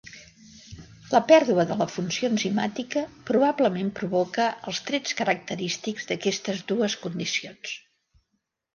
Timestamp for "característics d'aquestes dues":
5.23-7.01